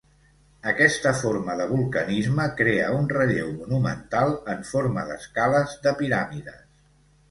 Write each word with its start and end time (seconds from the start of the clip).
Aquesta 0.69 1.11
forma 1.19 1.57
de 1.59 1.67
vulcanisme 1.73 2.49
crea 2.63 2.89
un 3.03 3.07
relleu 3.13 3.55
monumental 3.61 4.37
en 4.57 4.69
forma 4.75 5.09
d'escales 5.15 5.81
de 5.89 5.99
piràmides. 6.05 6.63